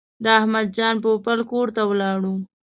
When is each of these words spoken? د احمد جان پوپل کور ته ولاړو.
د 0.23 0.25
احمد 0.39 0.67
جان 0.77 0.95
پوپل 1.03 1.39
کور 1.51 1.67
ته 1.75 1.81
ولاړو. 1.89 2.35